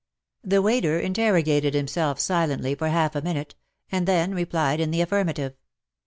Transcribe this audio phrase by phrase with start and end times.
[0.43, 3.51] The waiter interrogated himself silently for half a minute^
[3.91, 5.53] and then replied in the affirmative.